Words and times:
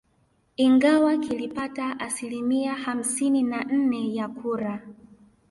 Ingawa 0.57 1.17
kilipata 1.17 1.99
asilimia 1.99 2.73
hamsini 2.75 3.43
na 3.43 3.63
nne 3.63 4.15
ya 4.15 4.27
kura 4.27 4.87